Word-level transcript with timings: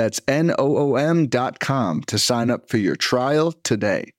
That's 0.00 0.18
N 0.26 0.50
O 0.58 0.78
O 0.78 0.96
M.com 0.96 2.04
to 2.04 2.18
sign 2.18 2.50
up 2.50 2.70
for 2.70 2.78
your 2.78 2.96
trial 2.96 3.52
today. 3.52 4.12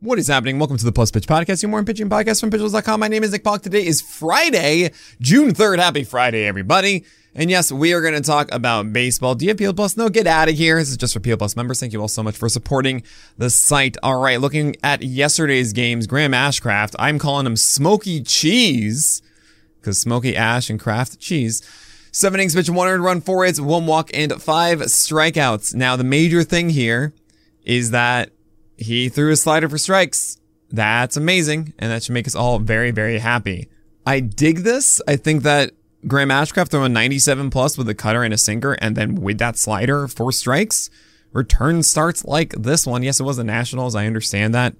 What 0.00 0.18
is 0.18 0.26
happening? 0.26 0.58
Welcome 0.58 0.78
to 0.78 0.84
the 0.86 0.90
Plus 0.90 1.10
Pitch 1.10 1.26
Podcast, 1.26 1.62
your 1.62 1.68
more 1.68 1.84
pitching 1.84 2.08
podcast 2.08 2.40
from 2.40 2.50
pitchers.com. 2.50 2.98
My 2.98 3.08
name 3.08 3.22
is 3.22 3.32
Nick 3.32 3.44
Pollack. 3.44 3.60
Today 3.60 3.84
is 3.84 4.00
Friday, 4.00 4.90
June 5.20 5.52
3rd. 5.52 5.80
Happy 5.80 6.02
Friday, 6.02 6.46
everybody. 6.46 7.04
And 7.34 7.50
yes, 7.50 7.70
we 7.70 7.92
are 7.92 8.00
going 8.00 8.14
to 8.14 8.22
talk 8.22 8.50
about 8.54 8.90
baseball. 8.94 9.34
Do 9.34 9.44
you 9.44 9.50
have 9.50 9.58
PL 9.58 9.74
Plus? 9.74 9.98
No, 9.98 10.08
get 10.08 10.26
out 10.26 10.48
of 10.48 10.54
here. 10.54 10.78
This 10.78 10.88
is 10.88 10.96
just 10.96 11.12
for 11.12 11.20
PL 11.20 11.36
Plus 11.36 11.56
members. 11.56 11.78
Thank 11.78 11.92
you 11.92 12.00
all 12.00 12.08
so 12.08 12.22
much 12.22 12.38
for 12.38 12.48
supporting 12.48 13.02
the 13.36 13.50
site. 13.50 13.98
All 14.02 14.22
right, 14.22 14.40
looking 14.40 14.76
at 14.82 15.02
yesterday's 15.02 15.74
games, 15.74 16.06
Graham 16.06 16.32
Ashcraft, 16.32 16.94
I'm 16.98 17.18
calling 17.18 17.44
him 17.44 17.56
Smoky 17.56 18.22
Cheese 18.22 19.20
because 19.78 19.98
Smoky 19.98 20.34
Ash 20.34 20.70
and 20.70 20.80
Kraft 20.80 21.20
cheese. 21.20 21.62
Seven 22.10 22.40
innings 22.40 22.54
pitch, 22.54 22.70
one 22.70 22.88
earned 22.88 23.04
run, 23.04 23.20
four 23.20 23.44
hits, 23.44 23.60
one 23.60 23.86
walk, 23.86 24.10
and 24.14 24.32
five 24.42 24.80
strikeouts. 24.80 25.74
Now, 25.74 25.96
the 25.96 26.04
major 26.04 26.42
thing 26.42 26.70
here 26.70 27.12
is 27.64 27.90
that 27.90 28.30
he 28.76 29.08
threw 29.08 29.32
a 29.32 29.36
slider 29.36 29.68
for 29.68 29.78
strikes. 29.78 30.38
That's 30.70 31.16
amazing, 31.16 31.74
and 31.78 31.90
that 31.90 32.02
should 32.02 32.12
make 32.12 32.26
us 32.26 32.34
all 32.34 32.58
very, 32.58 32.90
very 32.90 33.18
happy. 33.18 33.68
I 34.06 34.20
dig 34.20 34.58
this. 34.58 35.00
I 35.06 35.16
think 35.16 35.42
that 35.42 35.72
Graham 36.06 36.28
Ashcraft 36.28 36.68
throwing 36.68 36.92
97 36.92 37.50
plus 37.50 37.76
with 37.76 37.88
a 37.88 37.94
cutter 37.94 38.22
and 38.22 38.32
a 38.32 38.38
sinker, 38.38 38.72
and 38.74 38.96
then 38.96 39.16
with 39.16 39.38
that 39.38 39.58
slider 39.58 40.08
for 40.08 40.32
strikes, 40.32 40.90
return 41.32 41.82
starts 41.82 42.24
like 42.24 42.52
this 42.52 42.86
one. 42.86 43.02
Yes, 43.02 43.20
it 43.20 43.24
was 43.24 43.36
the 43.36 43.44
Nationals. 43.44 43.94
I 43.94 44.06
understand 44.06 44.54
that. 44.54 44.74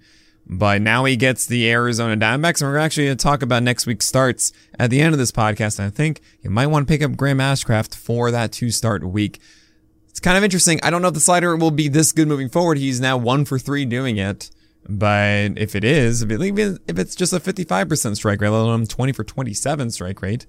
But 0.48 0.80
now 0.80 1.04
he 1.04 1.16
gets 1.16 1.44
the 1.46 1.70
Arizona 1.70 2.16
Diamondbacks, 2.16 2.62
and 2.62 2.70
we're 2.70 2.78
actually 2.78 3.06
going 3.06 3.18
to 3.18 3.22
talk 3.22 3.42
about 3.42 3.62
next 3.62 3.86
week's 3.86 4.06
starts 4.06 4.52
at 4.78 4.88
the 4.88 5.00
end 5.00 5.14
of 5.14 5.18
this 5.18 5.30
podcast. 5.30 5.78
And 5.78 5.86
I 5.86 5.90
think 5.90 6.22
you 6.40 6.48
might 6.48 6.68
want 6.68 6.88
to 6.88 6.90
pick 6.90 7.02
up 7.02 7.16
Graham 7.16 7.38
Ashcraft 7.38 7.94
for 7.94 8.30
that 8.30 8.50
two 8.50 8.70
start 8.70 9.04
week. 9.04 9.40
It's 10.08 10.20
kind 10.20 10.38
of 10.38 10.44
interesting. 10.44 10.80
I 10.82 10.88
don't 10.90 11.02
know 11.02 11.08
if 11.08 11.14
the 11.14 11.20
slider 11.20 11.54
will 11.54 11.70
be 11.70 11.88
this 11.88 12.12
good 12.12 12.28
moving 12.28 12.48
forward. 12.48 12.78
He's 12.78 12.98
now 12.98 13.18
one 13.18 13.44
for 13.44 13.58
three 13.58 13.84
doing 13.84 14.16
it. 14.16 14.50
But 14.88 15.58
if 15.58 15.74
it 15.76 15.84
is, 15.84 16.22
if, 16.22 16.30
it, 16.30 16.80
if 16.88 16.98
it's 16.98 17.14
just 17.14 17.34
a 17.34 17.40
55% 17.40 18.16
strike 18.16 18.40
rate, 18.40 18.48
let 18.48 18.60
alone 18.60 18.86
20 18.86 19.12
for 19.12 19.22
27 19.22 19.90
strike 19.90 20.22
rate, 20.22 20.46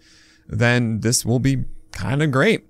then 0.48 1.02
this 1.02 1.26
will 1.26 1.40
be 1.40 1.66
kind 1.92 2.24
of 2.24 2.32
great. 2.32 2.69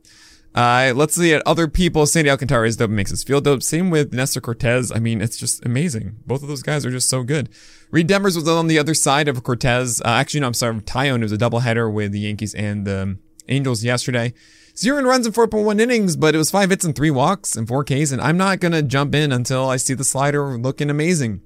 Uh, 0.55 0.93
let's 0.95 1.15
see 1.15 1.33
at 1.33 1.43
other 1.45 1.67
people. 1.67 2.05
Sandy 2.05 2.29
Alcantara 2.29 2.67
is 2.67 2.77
dope, 2.77 2.89
makes 2.89 3.13
us 3.13 3.23
feel 3.23 3.39
dope. 3.39 3.61
Same 3.61 3.89
with 3.89 4.13
Nestor 4.13 4.41
Cortes. 4.41 4.91
I 4.93 4.99
mean, 4.99 5.21
it's 5.21 5.37
just 5.37 5.63
amazing. 5.65 6.17
Both 6.25 6.41
of 6.41 6.47
those 6.47 6.63
guys 6.63 6.85
are 6.85 6.91
just 6.91 7.09
so 7.09 7.23
good. 7.23 7.49
Reid 7.91 8.07
Detmers 8.07 8.35
was 8.35 8.47
on 8.47 8.67
the 8.67 8.79
other 8.79 8.93
side 8.93 9.27
of 9.27 9.43
Cortes. 9.43 10.01
Uh, 10.01 10.09
actually, 10.09 10.39
no, 10.39 10.47
I'm 10.47 10.53
sorry. 10.53 10.75
Taillon 10.81 11.21
was 11.21 11.31
a 11.31 11.37
doubleheader 11.37 11.91
with 11.91 12.11
the 12.11 12.19
Yankees 12.19 12.55
and 12.55 12.85
the 12.85 13.17
Angels 13.47 13.83
yesterday. 13.83 14.33
Zero 14.75 15.03
runs 15.03 15.27
in 15.27 15.33
4.1 15.33 15.79
innings, 15.81 16.15
but 16.15 16.33
it 16.33 16.37
was 16.37 16.51
five 16.51 16.69
hits 16.69 16.85
and 16.85 16.95
three 16.95 17.11
walks 17.11 17.55
and 17.55 17.67
four 17.67 17.83
Ks. 17.83 18.11
And 18.11 18.21
I'm 18.21 18.37
not 18.37 18.59
going 18.59 18.71
to 18.71 18.81
jump 18.81 19.13
in 19.13 19.31
until 19.31 19.69
I 19.69 19.77
see 19.77 19.93
the 19.93 20.03
slider 20.03 20.57
looking 20.57 20.89
amazing. 20.89 21.41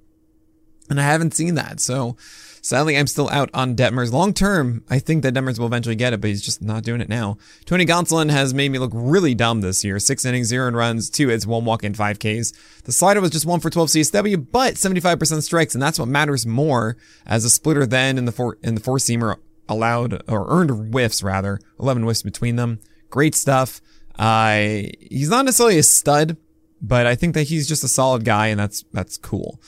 And 0.90 1.00
I 1.00 1.04
haven't 1.04 1.34
seen 1.34 1.56
that. 1.56 1.80
So 1.80 2.18
Sadly, 2.66 2.98
I'm 2.98 3.08
still 3.08 3.30
out 3.30 3.50
on 3.54 3.76
Detmers. 3.76 4.14
Long 4.14 4.34
term, 4.34 4.86
I 4.90 4.98
think 4.98 5.22
that 5.24 5.34
Detmers 5.34 5.60
will 5.60 5.66
eventually 5.66 5.98
get 5.98 6.14
it, 6.14 6.22
but 6.22 6.30
he's 6.30 6.42
just 6.42 6.62
not 6.62 6.84
doing 6.84 7.02
it 7.02 7.10
now. 7.10 7.38
Tony 7.66 7.86
Gonsolin 7.86 8.30
has 8.30 8.54
made 8.54 8.72
me 8.72 8.80
look 8.80 8.92
really 8.94 9.36
dumb 9.36 9.60
this 9.60 9.84
year. 9.84 10.00
Six 10.00 10.24
innings, 10.24 10.48
zero 10.48 10.72
runs, 10.72 11.10
two 11.10 11.28
hits, 11.28 11.46
one 11.46 11.66
walk, 11.66 11.84
and 11.84 11.96
five 11.96 12.20
Ks. 12.20 12.54
The 12.86 12.94
slider 12.94 13.20
was 13.20 13.32
just 13.32 13.46
one 13.46 13.60
for 13.60 13.70
12 13.70 13.90
CSW, 13.90 14.48
but 14.50 14.76
75% 14.76 15.44
strikes, 15.44 15.76
and 15.76 15.82
that's 15.82 16.00
what 16.00 16.08
matters 16.08 16.46
more 16.46 16.96
as 17.26 17.44
a 17.44 17.50
splitter 17.50 17.86
then 17.86 18.18
in 18.18 18.24
the 18.24 18.32
four, 18.32 18.58
in 18.64 18.76
the 18.76 18.82
four 18.82 18.98
seamer 18.98 19.36
allowed, 19.68 20.24
or 20.30 20.46
earned 20.48 20.94
whiffs 20.94 21.22
rather, 21.22 21.60
11 21.82 22.04
whiffs 22.04 22.24
between 22.24 22.56
them. 22.56 22.80
Great 23.10 23.36
stuff. 23.36 23.82
Uh, 24.18 24.84
he's 25.02 25.30
not 25.30 25.44
necessarily 25.44 25.80
a 25.80 25.84
stud, 25.84 26.38
but 26.82 27.08
I 27.08 27.16
think 27.16 27.34
that 27.34 27.44
he's 27.44 27.68
just 27.68 27.84
a 27.84 27.90
solid 27.90 28.24
guy, 28.24 28.48
and 28.48 28.60
that's, 28.60 28.86
that's 28.94 29.18
cool. 29.18 29.60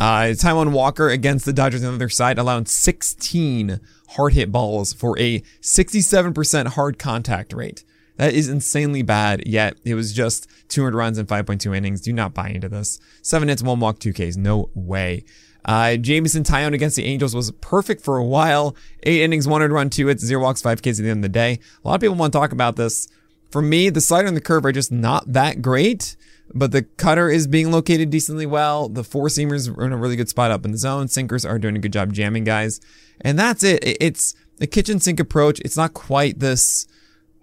Uh, 0.00 0.32
Taijuan 0.32 0.72
Walker 0.72 1.10
against 1.10 1.44
the 1.44 1.52
Dodgers 1.52 1.84
on 1.84 1.90
the 1.90 1.96
other 1.96 2.08
side, 2.08 2.38
allowing 2.38 2.64
16 2.64 3.80
hard 4.08 4.32
hit 4.32 4.50
balls 4.50 4.94
for 4.94 5.18
a 5.18 5.40
67% 5.60 6.68
hard 6.68 6.98
contact 6.98 7.52
rate. 7.52 7.84
That 8.16 8.32
is 8.32 8.48
insanely 8.48 9.02
bad, 9.02 9.46
yet 9.46 9.76
it 9.84 9.94
was 9.94 10.14
just 10.14 10.48
200 10.68 10.96
runs 10.96 11.18
and 11.18 11.28
5.2 11.28 11.76
innings. 11.76 12.00
Do 12.00 12.14
not 12.14 12.32
buy 12.32 12.48
into 12.48 12.68
this. 12.68 12.98
Seven 13.20 13.48
hits, 13.48 13.62
one 13.62 13.78
walk, 13.78 13.98
two 13.98 14.14
Ks. 14.14 14.36
No 14.36 14.70
way. 14.74 15.24
Uh, 15.66 15.96
Jameson 15.96 16.44
Taillon 16.44 16.72
against 16.72 16.96
the 16.96 17.04
Angels 17.04 17.34
was 17.34 17.50
perfect 17.60 18.02
for 18.02 18.16
a 18.16 18.24
while. 18.24 18.74
Eight 19.02 19.20
innings, 19.20 19.46
one 19.46 19.60
run, 19.70 19.90
two 19.90 20.06
hits, 20.06 20.24
zero 20.24 20.42
walks, 20.42 20.62
five 20.62 20.80
Ks 20.80 20.98
at 20.98 21.02
the 21.02 21.10
end 21.10 21.18
of 21.18 21.22
the 21.22 21.28
day. 21.28 21.58
A 21.84 21.88
lot 21.88 21.96
of 21.96 22.00
people 22.00 22.16
want 22.16 22.32
to 22.32 22.38
talk 22.38 22.52
about 22.52 22.76
this. 22.76 23.06
For 23.50 23.62
me, 23.62 23.90
the 23.90 24.00
slider 24.00 24.28
and 24.28 24.36
the 24.36 24.40
curve 24.40 24.64
are 24.64 24.72
just 24.72 24.92
not 24.92 25.32
that 25.32 25.60
great 25.60 26.16
but 26.54 26.72
the 26.72 26.82
cutter 26.82 27.28
is 27.28 27.46
being 27.46 27.70
located 27.70 28.10
decently 28.10 28.46
well. 28.46 28.88
The 28.88 29.04
four 29.04 29.28
seamers 29.28 29.76
are 29.76 29.86
in 29.86 29.92
a 29.92 29.96
really 29.96 30.16
good 30.16 30.28
spot 30.28 30.50
up 30.50 30.64
in 30.64 30.72
the 30.72 30.78
zone. 30.78 31.08
Sinkers 31.08 31.44
are 31.44 31.58
doing 31.58 31.76
a 31.76 31.80
good 31.80 31.92
job 31.92 32.12
jamming 32.12 32.44
guys. 32.44 32.80
And 33.20 33.38
that's 33.38 33.62
it. 33.62 33.82
It's 33.84 34.34
the 34.56 34.66
kitchen 34.66 35.00
sink 35.00 35.20
approach. 35.20 35.60
It's 35.60 35.76
not 35.76 35.94
quite 35.94 36.40
this 36.40 36.86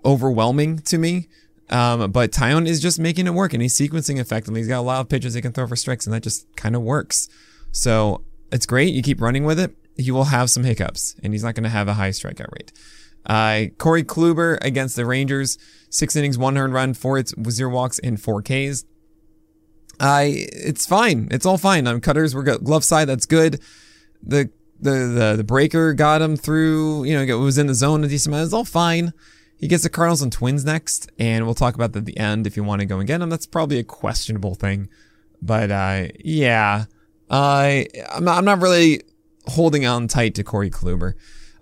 overwhelming 0.03 0.79
to 0.79 0.97
me. 0.97 1.27
Um, 1.69 2.11
but 2.11 2.31
Taillon 2.31 2.67
is 2.67 2.81
just 2.81 2.99
making 2.99 3.27
it 3.27 3.33
work 3.33 3.53
and 3.53 3.61
he's 3.61 3.77
sequencing 3.77 4.19
effectively. 4.19 4.61
He's 4.61 4.69
got 4.69 4.79
a 4.79 4.81
lot 4.81 5.01
of 5.01 5.09
pitches 5.09 5.33
he 5.33 5.41
can 5.41 5.51
throw 5.51 5.67
for 5.67 5.75
strikes 5.75 6.05
and 6.05 6.13
that 6.13 6.23
just 6.23 6.53
kind 6.55 6.75
of 6.75 6.81
works. 6.81 7.27
So 7.71 8.23
it's 8.51 8.65
great. 8.65 8.93
You 8.93 9.01
keep 9.01 9.21
running 9.21 9.43
with 9.43 9.59
it. 9.59 9.75
He 9.97 10.11
will 10.11 10.25
have 10.25 10.49
some 10.49 10.63
hiccups 10.63 11.15
and 11.23 11.33
he's 11.33 11.43
not 11.43 11.55
going 11.55 11.65
to 11.65 11.69
have 11.69 11.87
a 11.87 11.95
high 11.95 12.11
strikeout 12.11 12.51
rate. 12.53 12.71
Uh, 13.27 13.65
Corey 13.77 14.03
Kluber 14.03 14.57
against 14.61 14.95
the 14.95 15.05
Rangers, 15.05 15.57
six 15.89 16.15
innings, 16.15 16.37
one 16.37 16.57
earned 16.57 16.73
run, 16.73 16.93
four 16.93 17.17
hits, 17.17 17.33
zero 17.49 17.69
walks, 17.69 17.99
and 17.99 18.19
four 18.19 18.41
Ks. 18.41 18.85
I 19.99 20.47
it's 20.51 20.85
fine. 20.85 21.27
It's 21.31 21.45
all 21.45 21.57
fine. 21.57 21.87
On 21.87 21.99
cutters, 21.99 22.33
we're 22.33 22.43
got 22.43 22.63
glove 22.63 22.83
side. 22.83 23.05
That's 23.09 23.25
good. 23.25 23.61
The 24.23 24.49
the 24.79 24.91
the, 24.91 25.33
the 25.37 25.43
breaker 25.43 25.93
got 25.93 26.21
him 26.21 26.37
through. 26.37 27.03
You 27.03 27.15
know, 27.15 27.21
it 27.23 27.41
was 27.41 27.57
in 27.57 27.67
the 27.67 27.73
zone 27.73 28.03
a 28.03 28.07
decent 28.07 28.33
amount. 28.33 28.45
It's 28.45 28.53
all 28.53 28.65
fine. 28.65 29.13
He 29.59 29.67
gets 29.67 29.83
the 29.83 29.89
Cardinals 29.89 30.21
and 30.21 30.31
Twins 30.31 30.63
next, 30.63 31.11
and 31.17 31.45
we'll 31.45 31.55
talk 31.55 31.73
about 31.73 31.93
that 31.93 31.99
at 31.99 32.05
the 32.05 32.17
end 32.17 32.45
if 32.45 32.55
you 32.55 32.63
want 32.63 32.81
to 32.81 32.85
go 32.85 32.99
and 32.99 33.07
get 33.07 33.21
him. 33.21 33.29
That's 33.29 33.47
probably 33.47 33.79
a 33.79 33.83
questionable 33.83 34.53
thing, 34.53 34.87
but 35.41 35.71
uh, 35.71 36.07
yeah, 36.23 36.85
I 37.29 37.87
I'm 38.11 38.27
I'm 38.27 38.45
not 38.45 38.61
really 38.61 39.01
holding 39.47 39.85
on 39.85 40.07
tight 40.07 40.35
to 40.35 40.43
Corey 40.43 40.69
Kluber. 40.69 41.13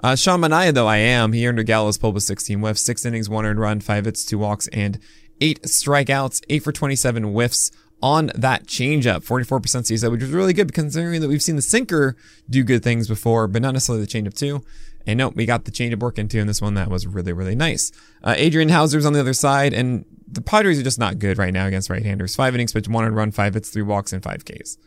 Uh, 0.06 0.16
Sean 0.16 0.40
Manaea, 0.40 0.72
though, 0.72 0.86
I 0.86 0.98
am. 0.98 1.34
He 1.34 1.48
earned 1.48 1.58
a 1.58 1.64
Gallows 1.64 1.98
pull 1.98 2.12
with 2.12 2.22
16 2.22 2.60
whiffs, 2.60 2.82
six 2.82 3.08
innings, 3.08 3.28
one 3.28 3.44
earned 3.44 3.60
run, 3.60 3.80
five 3.80 4.06
hits, 4.06 4.24
two 4.24 4.38
walks, 4.38 4.68
and 4.68 5.00
eight 5.42 5.64
strikeouts, 5.64 6.44
eight 6.48 6.62
for 6.62 6.72
27 6.72 7.34
whiffs 7.34 7.72
on 8.04 8.30
that 8.36 8.68
changeup, 8.68 9.26
44% 9.26 9.62
CSW, 9.62 10.12
which 10.12 10.22
is 10.22 10.30
really 10.30 10.54
good 10.54 10.76
considering 10.76 11.22
that 11.22 11.28
we've 11.28 11.42
seen 11.42 11.56
the 11.56 11.62
sinker 11.64 12.16
do 12.48 12.64
good 12.64 12.84
things 12.84 13.08
before, 13.08 13.48
but 13.48 13.64
not 13.64 13.74
necessarily 13.74 14.06
the 14.06 14.08
changeup 14.08 14.36
too. 14.36 14.64
And 15.08 15.18
no, 15.18 15.30
we 15.30 15.48
got 15.48 15.66
the 15.66 15.72
changeup 15.72 16.02
working 16.02 16.28
too 16.28 16.38
in 16.38 16.46
this 16.46 16.62
one. 16.62 16.76
That 16.76 16.92
was 16.92 17.08
really, 17.08 17.34
really 17.34 17.56
nice. 17.56 17.92
Uh, 18.24 18.36
Adrian 18.38 18.70
Houser's 18.70 19.08
on 19.08 19.14
the 19.14 19.20
other 19.20 19.34
side, 19.34 19.74
and 19.74 20.06
the 20.28 20.44
Padres 20.44 20.80
are 20.80 20.84
just 20.84 21.00
not 21.00 21.18
good 21.18 21.40
right 21.40 21.52
now 21.52 21.66
against 21.66 21.90
right-handers. 21.90 22.36
Five 22.36 22.54
innings, 22.54 22.74
pitched 22.74 22.90
one 22.90 23.12
run, 23.12 23.32
five 23.32 23.56
hits, 23.56 23.72
three 23.72 23.82
walks, 23.82 24.14
and 24.14 24.22
five 24.22 24.46
Ks. 24.46 24.78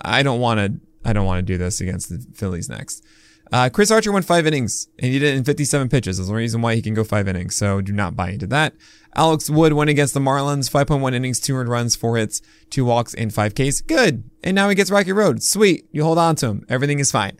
I 0.00 0.22
don't 0.22 0.40
want 0.40 0.58
to. 0.58 0.80
I 1.06 1.12
don't 1.12 1.26
want 1.26 1.46
to 1.46 1.52
do 1.52 1.58
this 1.58 1.82
against 1.82 2.08
the 2.08 2.26
Phillies 2.32 2.70
next. 2.70 3.04
Uh, 3.54 3.68
Chris 3.68 3.92
Archer 3.92 4.10
went 4.10 4.24
five 4.24 4.48
innings 4.48 4.88
and 4.98 5.12
he 5.12 5.20
did 5.20 5.32
it 5.32 5.36
in 5.36 5.44
57 5.44 5.88
pitches. 5.88 6.16
There's 6.16 6.28
a 6.28 6.34
reason 6.34 6.60
why 6.60 6.74
he 6.74 6.82
can 6.82 6.92
go 6.92 7.04
five 7.04 7.28
innings. 7.28 7.54
So 7.54 7.80
do 7.80 7.92
not 7.92 8.16
buy 8.16 8.30
into 8.30 8.48
that. 8.48 8.74
Alex 9.14 9.48
Wood 9.48 9.74
went 9.74 9.90
against 9.90 10.12
the 10.12 10.18
Marlins, 10.18 10.68
5.1 10.68 11.14
innings, 11.14 11.38
200 11.38 11.70
runs, 11.70 11.94
four 11.94 12.16
hits, 12.16 12.42
two 12.68 12.84
walks, 12.84 13.14
and 13.14 13.32
five 13.32 13.54
Ks. 13.54 13.80
Good. 13.80 14.28
And 14.42 14.56
now 14.56 14.68
he 14.68 14.74
gets 14.74 14.90
Rocky 14.90 15.12
Road. 15.12 15.40
Sweet. 15.40 15.86
You 15.92 16.02
hold 16.02 16.18
on 16.18 16.34
to 16.34 16.48
him. 16.48 16.66
Everything 16.68 16.98
is 16.98 17.12
fine. 17.12 17.38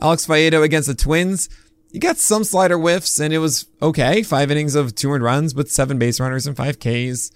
Alex 0.00 0.26
Faedo 0.26 0.64
against 0.64 0.88
the 0.88 0.96
Twins. 0.96 1.48
He 1.92 2.00
got 2.00 2.16
some 2.16 2.42
slider 2.42 2.76
whiffs 2.76 3.20
and 3.20 3.32
it 3.32 3.38
was 3.38 3.66
okay. 3.80 4.24
Five 4.24 4.50
innings 4.50 4.74
of 4.74 4.96
200 4.96 5.24
runs, 5.24 5.54
but 5.54 5.68
seven 5.68 5.96
base 5.96 6.18
runners 6.18 6.48
and 6.48 6.56
five 6.56 6.80
Ks. 6.80 7.30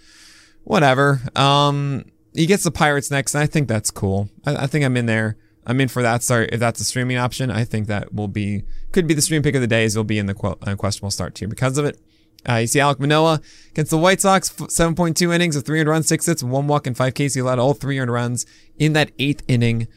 Whatever. 0.64 1.20
Um, 1.36 2.06
he 2.34 2.46
gets 2.46 2.64
the 2.64 2.72
Pirates 2.72 3.08
next, 3.08 3.36
and 3.36 3.44
I 3.44 3.46
think 3.46 3.68
that's 3.68 3.92
cool. 3.92 4.30
I, 4.44 4.64
I 4.64 4.66
think 4.66 4.84
I'm 4.84 4.96
in 4.96 5.06
there. 5.06 5.36
I'm 5.66 5.80
in 5.80 5.88
for 5.88 6.00
that. 6.02 6.22
Sorry, 6.22 6.48
if 6.52 6.60
that's 6.60 6.80
a 6.80 6.84
streaming 6.84 7.16
option, 7.16 7.50
I 7.50 7.64
think 7.64 7.88
that 7.88 8.14
will 8.14 8.28
be 8.28 8.62
could 8.92 9.06
be 9.06 9.14
the 9.14 9.22
stream 9.22 9.42
pick 9.42 9.54
of 9.56 9.60
the 9.60 9.66
day. 9.66 9.84
Is 9.84 9.96
will 9.96 10.04
be 10.04 10.18
in 10.18 10.26
the 10.26 10.56
uh, 10.62 10.76
questionable 10.76 11.10
start 11.10 11.34
too 11.34 11.48
because 11.48 11.76
of 11.76 11.84
it. 11.84 12.00
Uh, 12.48 12.56
you 12.56 12.66
see 12.68 12.78
Alek 12.78 13.00
Manoah 13.00 13.40
against 13.70 13.90
the 13.90 13.98
White 13.98 14.20
Sox, 14.20 14.50
7.2 14.50 15.34
innings 15.34 15.56
of 15.56 15.64
300 15.64 15.90
runs, 15.90 16.06
six 16.06 16.26
hits, 16.26 16.44
one 16.44 16.68
walk, 16.68 16.86
and 16.86 16.96
five 16.96 17.12
Ks. 17.14 17.34
He 17.34 17.40
allowed 17.40 17.58
all 17.58 17.74
300 17.74 18.12
runs 18.12 18.46
in 18.78 18.92
that 18.92 19.10
eighth 19.18 19.42
inning. 19.48 19.88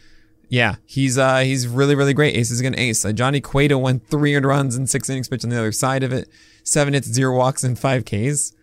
Yeah, 0.47 0.75
he's 0.87 1.15
uh 1.19 1.39
he's 1.39 1.67
really 1.67 1.93
really 1.93 2.15
great. 2.15 2.35
Ace 2.35 2.49
is 2.49 2.61
gonna 2.63 2.79
ace. 2.79 3.05
Uh, 3.05 3.11
Johnny 3.11 3.39
Cueto 3.39 3.77
went 3.77 4.07
300 4.07 4.47
runs 4.47 4.75
in 4.75 4.87
six 4.87 5.07
innings 5.07 5.27
pitch 5.27 5.43
on 5.43 5.51
the 5.51 5.59
other 5.59 5.71
side 5.71 6.01
of 6.01 6.11
it, 6.11 6.27
seven 6.63 6.95
hits, 6.95 7.07
zero 7.07 7.37
walks, 7.37 7.63
and 7.63 7.77
five 7.77 8.03
Ks. 8.05 8.53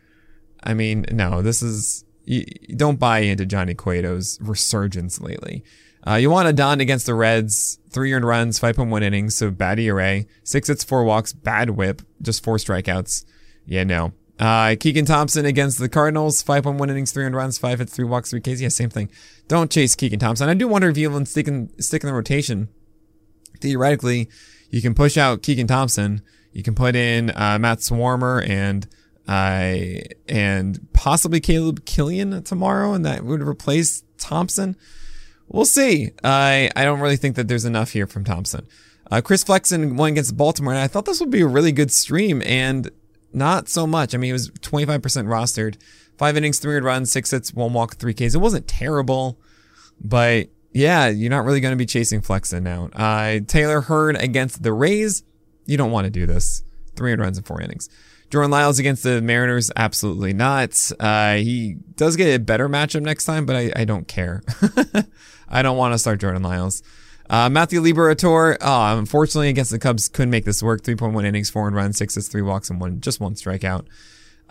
I 0.64 0.74
mean, 0.74 1.06
no, 1.12 1.42
this 1.42 1.62
is 1.62 2.04
you 2.24 2.44
don't 2.74 2.98
buy 2.98 3.20
into 3.20 3.46
Johnny 3.46 3.74
Cueto's 3.74 4.38
resurgence 4.42 5.20
lately. 5.20 5.62
Uh, 6.06 6.20
Joan 6.20 6.46
Adon 6.46 6.80
against 6.80 7.06
the 7.06 7.14
Reds, 7.14 7.80
three 7.90 8.12
earned 8.12 8.24
runs, 8.24 8.60
5.1 8.60 9.02
innings, 9.02 9.34
so 9.34 9.50
bad 9.50 9.80
ERA, 9.80 10.24
six 10.44 10.68
hits, 10.68 10.84
four 10.84 11.02
walks, 11.02 11.32
bad 11.32 11.70
whip, 11.70 12.00
just 12.22 12.44
four 12.44 12.58
strikeouts. 12.58 13.24
Yeah, 13.66 13.82
no. 13.82 14.12
Uh, 14.38 14.76
Keegan 14.78 15.06
Thompson 15.06 15.44
against 15.44 15.78
the 15.78 15.88
Cardinals, 15.88 16.44
5.1 16.44 16.90
innings, 16.90 17.10
three 17.10 17.24
earned 17.24 17.34
runs, 17.34 17.58
five 17.58 17.80
hits, 17.80 17.92
three 17.92 18.04
walks, 18.04 18.30
three 18.30 18.40
Ks. 18.40 18.60
Yeah, 18.60 18.68
same 18.68 18.90
thing. 18.90 19.10
Don't 19.48 19.70
chase 19.70 19.96
Keegan 19.96 20.20
Thompson. 20.20 20.48
I 20.48 20.54
do 20.54 20.68
wonder 20.68 20.88
if 20.88 20.96
you 20.96 21.10
even 21.10 21.26
stick 21.26 21.48
in, 21.48 21.70
stick 21.82 22.04
in 22.04 22.08
the 22.08 22.14
rotation. 22.14 22.68
Theoretically, 23.60 24.28
you 24.70 24.82
can 24.82 24.94
push 24.94 25.16
out 25.16 25.42
Keegan 25.42 25.66
Thompson. 25.66 26.22
You 26.52 26.62
can 26.62 26.74
put 26.74 26.94
in 26.94 27.30
uh, 27.30 27.58
Matt 27.58 27.78
Swarmer 27.78 28.46
and 28.48 28.86
uh, 29.28 30.04
and 30.28 30.86
possibly 30.92 31.40
Caleb 31.40 31.84
Kilian 31.84 32.44
tomorrow, 32.44 32.92
and 32.92 33.04
that 33.04 33.24
would 33.24 33.42
replace 33.42 34.04
Thompson. 34.18 34.76
We'll 35.48 35.64
see. 35.64 36.10
I 36.24 36.70
I 36.74 36.84
don't 36.84 37.00
really 37.00 37.16
think 37.16 37.36
that 37.36 37.48
there's 37.48 37.64
enough 37.64 37.90
here 37.92 38.06
from 38.06 38.24
Thompson. 38.24 38.66
Uh, 39.10 39.20
Chris 39.20 39.44
Flexen 39.44 39.96
won 39.96 40.12
against 40.12 40.36
Baltimore, 40.36 40.72
and 40.72 40.82
I 40.82 40.88
thought 40.88 41.04
this 41.04 41.20
would 41.20 41.30
be 41.30 41.40
a 41.40 41.46
really 41.46 41.72
good 41.72 41.92
stream, 41.92 42.42
and 42.44 42.90
not 43.32 43.68
so 43.68 43.86
much. 43.86 44.14
I 44.14 44.18
mean, 44.18 44.30
it 44.30 44.32
was 44.32 44.50
25% 44.50 45.00
rostered, 45.26 45.76
five 46.18 46.36
innings, 46.36 46.58
300 46.58 46.84
runs, 46.84 47.12
six 47.12 47.30
hits, 47.30 47.54
one 47.54 47.72
walk, 47.72 47.96
three 47.96 48.14
Ks. 48.14 48.34
It 48.34 48.38
wasn't 48.38 48.66
terrible, 48.66 49.38
but 50.00 50.48
yeah, 50.72 51.08
you're 51.08 51.30
not 51.30 51.44
really 51.44 51.60
going 51.60 51.72
to 51.72 51.76
be 51.76 51.86
chasing 51.86 52.20
Flexen 52.20 52.64
now. 52.64 52.88
Uh, 52.94 53.40
Taylor 53.46 53.82
Hearn 53.82 54.16
against 54.16 54.62
the 54.62 54.72
Rays. 54.72 55.22
You 55.66 55.76
don't 55.76 55.90
want 55.92 56.06
to 56.06 56.10
do 56.10 56.26
this. 56.26 56.62
300 56.96 57.22
runs 57.22 57.38
in 57.38 57.44
four 57.44 57.60
innings. 57.60 57.88
Jordan 58.30 58.50
Lyles 58.50 58.78
against 58.78 59.04
the 59.04 59.22
Mariners, 59.22 59.70
absolutely 59.76 60.32
not. 60.32 60.90
Uh, 60.98 61.36
he 61.36 61.76
does 61.94 62.16
get 62.16 62.34
a 62.34 62.38
better 62.40 62.68
matchup 62.68 63.02
next 63.02 63.24
time, 63.24 63.46
but 63.46 63.54
I, 63.54 63.72
I 63.76 63.84
don't 63.84 64.08
care. 64.08 64.42
I 65.48 65.62
don't 65.62 65.76
want 65.76 65.94
to 65.94 65.98
start 65.98 66.20
Jordan 66.20 66.42
Lyles. 66.42 66.82
Uh, 67.28 67.48
Matthew 67.48 67.80
Liberatore, 67.80 68.56
oh, 68.60 68.98
unfortunately 68.98 69.48
against 69.48 69.70
the 69.70 69.78
Cubs, 69.78 70.08
couldn't 70.08 70.30
make 70.30 70.44
this 70.44 70.62
work. 70.62 70.82
3.1 70.82 71.24
innings, 71.24 71.50
four 71.50 71.66
and 71.66 71.74
runs, 71.74 71.98
six 71.98 72.14
hits, 72.14 72.28
three 72.28 72.42
walks, 72.42 72.70
and 72.70 72.80
one, 72.80 73.00
just 73.00 73.20
one 73.20 73.34
strikeout. 73.34 73.86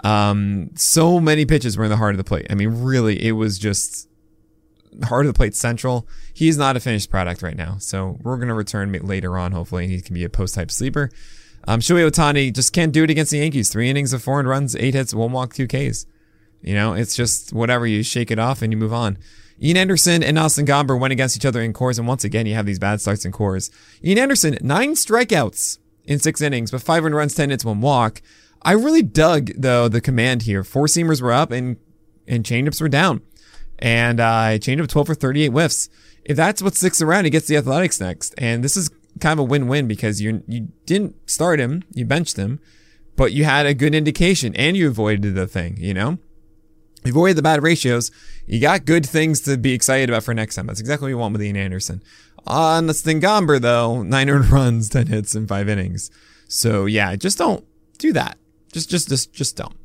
Um, 0.03 0.71
so 0.75 1.19
many 1.21 1.45
pitches 1.45 1.77
were 1.77 1.86
in 1.86 1.89
the 1.89 1.97
heart 1.97 2.13
of 2.13 2.18
the 2.18 2.25
plate. 2.25 2.47
I 2.50 2.56
mean, 2.56 2.83
really, 2.83 3.25
it 3.25 3.31
was 3.31 3.57
just 3.57 4.09
heart 5.06 5.25
of 5.25 5.33
the 5.33 5.38
plate 5.38 5.56
central. 5.56 6.07
He's 6.33 6.57
not 6.57 6.75
a 6.75 6.80
finished 6.80 7.09
product 7.09 7.42
right 7.42 7.56
now. 7.56 7.77
So 7.80 8.18
we're 8.21 8.38
going 8.38 8.50
to 8.50 8.53
return 8.53 8.92
later 8.92 9.38
on, 9.38 9.51
hopefully, 9.51 9.86
and 9.86 9.94
he 9.94 10.01
can 10.01 10.13
be 10.13 10.24
a 10.24 10.30
post 10.30 10.56
type 10.56 10.71
sleeper. 10.71 11.09
Um, 11.68 11.80
Shohei 11.80 12.09
Ohtani 12.09 12.53
just 12.53 12.74
can't 12.74 12.92
do 12.92 13.03
it 13.03 13.09
against 13.09 13.31
the 13.31 13.39
Yankees. 13.39 13.69
Three 13.69 13.89
innings 13.89 14.13
of 14.13 14.21
four 14.21 14.39
and 14.39 14.47
runs, 14.47 14.75
eight 14.75 14.94
hits, 14.94 15.13
one 15.13 15.31
walk, 15.31 15.53
two 15.53 15.68
Ks. 15.68 16.06
You 16.62 16.74
know, 16.75 16.94
it's 16.94 17.15
just 17.15 17.53
whatever. 17.53 17.88
You 17.88 18.03
shake 18.03 18.31
it 18.31 18.39
off 18.39 18.62
and 18.62 18.71
you 18.71 18.77
move 18.77 18.94
on. 18.94 19.18
Ian 19.62 19.78
Anderson 19.78 20.22
and 20.22 20.38
Austin 20.38 20.66
Gomber 20.66 21.00
went 21.00 21.13
against 21.13 21.38
each 21.38 21.46
other 21.46 21.62
in 21.62 21.74
Coors, 21.74 21.98
and 21.98 22.07
once 22.07 22.24
again, 22.24 22.46
you 22.46 22.56
have 22.56 22.66
these 22.66 22.80
bad 22.80 23.02
starts 23.02 23.25
in 23.25 23.31
Coors. 23.31 23.69
Ian 24.04 24.18
Anderson, 24.18 24.57
nine 24.62 24.94
strikeouts 24.94 25.80
in 26.04 26.19
six 26.19 26.42
innings, 26.42 26.72
but 26.72 26.81
five 26.81 27.04
runs, 27.04 27.34
ten 27.36 27.50
hits, 27.50 27.66
one 27.66 27.81
walk. 27.81 28.22
I 28.62 28.74
really 28.74 29.04
dug 29.04 29.52
though 29.57 29.88
the 29.88 30.02
command 30.02 30.44
here. 30.44 30.63
Four 30.63 30.88
seamers 30.88 31.22
were 31.22 31.31
up 31.31 31.52
and 31.52 31.78
and 32.28 32.44
changeups 32.44 32.81
were 32.81 32.90
down, 32.90 33.22
and 33.80 34.19
I 34.19 34.56
uh, 34.56 34.57
changeup 34.57 34.88
twelve 34.88 35.07
for 35.07 35.16
thirty 35.16 35.44
eight 35.44 35.52
whiffs. 35.52 35.90
If 36.24 36.36
that's 36.36 36.62
what 36.62 36.75
sticks 36.75 37.02
around, 37.02 37.25
he 37.25 37.30
gets 37.30 37.48
the 37.48 37.57
Athletics 37.57 38.02
next, 38.02 38.34
and 38.38 38.63
this 38.63 38.75
is 38.75 38.90
kind 39.19 39.40
of 39.40 39.44
a 39.44 39.48
win-win 39.48 39.88
because 39.88 40.22
you 40.22 40.44
you 40.48 40.69
didn't 40.86 41.30
start 41.30 41.60
him, 41.60 41.84
you 41.94 42.06
benched 42.06 42.38
him, 42.38 42.60
but 43.16 43.31
you 43.31 43.46
had 43.46 43.66
a 43.66 43.74
good 43.74 43.96
indication 43.96 44.56
and 44.56 44.75
you 44.75 44.88
avoided 44.88 45.36
the 45.36 45.48
thing, 45.48 45.78
you 45.78 45.94
know? 45.94 46.18
You 47.06 47.12
avoided 47.12 47.38
the 47.38 47.44
bad 47.44 47.62
ratios. 47.62 48.12
You 48.48 48.60
got 48.60 48.86
good 48.86 49.06
things 49.06 49.42
to 49.42 49.57
be 49.57 49.74
excited 49.74 50.10
about 50.10 50.24
for 50.24 50.34
next 50.34 50.56
time. 50.56 50.66
That's 50.68 50.80
exactly 50.80 51.06
what 51.06 51.10
you 51.10 51.18
want 51.19 51.34
with 51.34 51.44
Ian 51.44 51.56
Anderson. 51.56 52.02
On 52.48 52.88
the 52.88 52.94
Stingomber, 52.94 53.62
though, 53.62 54.02
nine 54.02 54.30
earned 54.31 54.50
runs, 54.50 54.90
10 54.90 55.07
hits 55.07 55.36
and 55.36 55.48
five 55.48 55.69
innings. 55.69 56.10
So 56.48 56.86
yeah, 56.86 57.16
just 57.16 57.38
don't 57.38 57.63
do 58.00 58.12
that. 58.13 58.38
Just, 58.72 58.90
just, 58.90 59.07
just, 59.07 59.34
just 59.34 59.56
don't. 59.56 59.75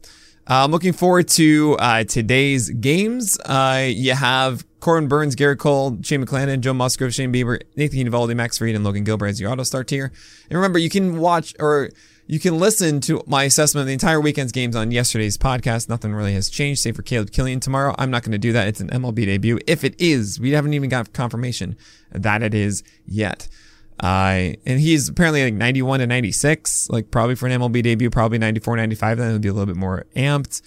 Uh, 0.49 0.65
I'm 0.65 0.71
looking 0.71 0.93
forward 0.93 1.29
to 1.29 1.77
uh, 1.79 2.05
today's 2.05 2.71
games. 2.71 3.39
Uh, 3.41 3.87
you 3.89 4.15
have 4.15 4.65
Corbin 4.81 5.07
Burnes, 5.07 5.37
Gerrit 5.37 5.59
Cole, 5.59 5.99
Shane 6.03 6.25
McClanahan, 6.25 6.61
Joe 6.61 6.73
Musgrove, 6.73 7.15
Shane 7.15 7.33
Bieber, 7.33 7.61
Nathan 7.77 7.99
Eovaldi, 8.01 8.35
Max 8.35 8.59
Fried, 8.59 8.75
and 8.75 8.83
Logan 8.83 9.05
Gilbert 9.05 9.27
as 9.27 9.41
your 9.41 9.51
auto 9.53 9.63
start 9.63 9.89
tier. 9.89 10.11
And 10.49 10.57
remember, 10.59 10.79
you 10.79 10.89
can 10.89 11.19
watch 11.19 11.55
or 11.61 11.91
you 12.31 12.39
can 12.39 12.61
listen 12.61 13.01
to 13.01 13.21
my 13.27 13.43
assessment 13.43 13.83
of 13.83 13.87
the 13.89 13.93
entire 13.93 14.21
weekend's 14.21 14.53
games 14.53 14.77
on 14.77 14.93
yesterday's 14.93 15.37
podcast. 15.37 15.89
Nothing 15.89 16.15
really 16.15 16.33
has 16.35 16.49
changed, 16.49 16.81
save 16.81 16.95
for 16.95 17.03
Caleb 17.03 17.33
Kilian 17.33 17.61
tomorrow. 17.61 17.93
I'm 17.99 18.09
not 18.09 18.23
going 18.23 18.31
to 18.31 18.39
do 18.39 18.53
that. 18.53 18.69
It's 18.69 18.79
an 18.79 18.89
MLB 18.91 19.27
debut. 19.27 19.59
If 19.67 19.83
it 19.83 20.01
is, 20.01 20.39
we 20.39 20.53
haven't 20.53 20.73
even 20.75 20.89
got 20.89 21.13
confirmation 21.13 21.77
that 22.13 22.45
it 22.45 22.55
is 22.55 22.85
yet. 23.05 23.49
Uh, 23.99 24.55
and 24.65 24.79
he's 24.79 25.09
apparently 25.09 25.43
like 25.43 25.55
91 25.55 25.99
to 25.99 26.07
96, 26.07 26.89
like 26.91 27.11
probably 27.11 27.35
for 27.35 27.49
an 27.49 27.61
MLB 27.61 27.83
debut, 27.83 28.11
probably 28.11 28.39
94, 28.39 28.77
95. 28.77 29.19
Then 29.19 29.27
it'll 29.27 29.41
be 29.41 29.49
a 29.49 29.53
little 29.53 29.67
bit 29.67 29.75
more 29.75 30.07
amped. 30.15 30.63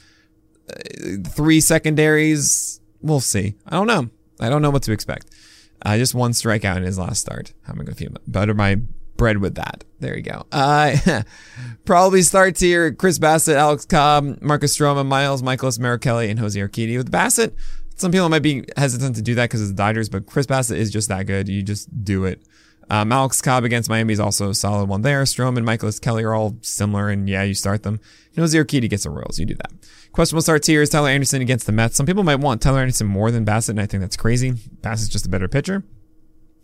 Uh, 0.69 1.30
three 1.30 1.62
secondaries, 1.62 2.81
we'll 3.01 3.21
see. 3.21 3.56
I 3.66 3.77
don't 3.77 3.88
know. 3.88 4.09
I 4.42 4.50
don't 4.50 4.62
know 4.62 4.69
what 4.69 4.83
to 4.83 4.92
expect. 4.92 5.27
Uh, 5.81 5.95
just 5.98 6.13
one 6.13 6.31
strikeout 6.31 6.75
in 6.75 6.83
his 6.83 7.00
last 7.00 7.21
start. 7.21 7.54
How 7.62 7.71
am 7.71 7.80
I 7.80 7.83
going 7.86 7.95
to 7.95 8.04
feel? 8.04 8.12
Butter 8.27 8.54
my 8.54 8.81
bread 9.24 9.38
with 9.38 9.56
that. 9.56 9.86
There 10.02 10.18
you 10.18 10.22
go. 10.22 10.46
Uh, 10.52 11.24
probably 11.86 12.24
starts 12.24 12.60
here. 12.60 12.92
Chris 12.92 13.20
Bassitt, 13.20 13.56
Alex 13.56 13.86
Cobb, 13.86 14.42
Marcus 14.42 14.78
Stroman, 14.78 15.06
Miles, 15.06 15.42
Mikolas 15.42 16.02
Kelly, 16.02 16.30
and 16.30 16.38
Jose 16.42 16.60
Urquidy. 16.60 16.98
With 16.98 17.10
Bassitt, 17.10 17.54
some 17.96 18.12
people 18.12 18.28
might 18.28 18.42
be 18.42 18.66
hesitant 18.75 19.16
to 19.16 19.22
do 19.22 19.34
that 19.36 19.46
because 19.46 19.62
it's 19.62 19.72
the 19.72 19.78
Dodgers, 19.78 20.10
but 20.10 20.25
Chris 20.25 20.46
Bassitt 20.46 20.75
is 20.75 20.92
just 20.92 21.08
that 21.08 21.25
good. 21.25 21.48
You 21.48 21.64
just 21.64 22.04
do 22.04 22.25
it. 22.25 22.44
Um, 22.90 23.14
Alex 23.14 23.42
Cobb 23.42 23.64
against 23.64 23.90
Miami 23.90 24.12
is 24.12 24.20
also 24.20 24.50
a 24.50 24.54
solid 24.54 24.90
one 24.90 25.04
there. 25.04 25.24
Stroman 25.24 25.60
and 25.60 25.68
Mikolas 25.68 26.02
Kelly 26.02 26.26
are 26.26 26.34
all 26.34 26.58
similar, 26.60 27.08
and 27.08 27.30
yeah, 27.30 27.44
you 27.44 27.54
start 27.54 27.84
them. 27.84 28.02
You 28.34 28.44
know, 28.44 28.46
Urquidy 28.46 28.90
gets 28.90 29.04
the 29.04 29.10
Royals. 29.10 29.40
You 29.40 29.46
do 29.46 29.56
that. 29.56 29.72
Questionable 30.12 30.42
starts 30.42 30.68
here 30.68 30.81
is 30.81 30.90
Tyler 30.90 31.08
Anderson 31.08 31.42
against 31.42 31.66
the 31.66 31.72
Mets. 31.72 31.96
Some 31.96 32.06
people 32.06 32.26
might 32.26 32.42
want 32.42 32.62
Tyler 32.62 32.81
Anderson 32.81 33.08
more 33.08 33.31
than 33.31 33.46
Bassitt, 33.46 33.69
and 33.69 33.80
I 33.80 33.86
think 33.86 34.02
that's 34.02 34.18
crazy. 34.18 34.52
Bassitt's 34.52 35.08
just 35.08 35.26
a 35.26 35.30
better 35.30 35.47
pitcher. 35.47 35.86